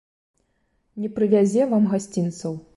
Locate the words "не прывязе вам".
1.03-1.87